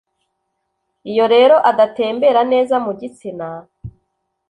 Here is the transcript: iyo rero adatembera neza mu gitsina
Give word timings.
iyo 1.11 1.25
rero 1.33 1.55
adatembera 1.69 2.41
neza 2.51 2.75
mu 2.85 2.91
gitsina 2.99 3.47